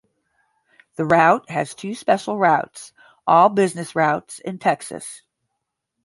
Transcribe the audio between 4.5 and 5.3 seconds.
Texas.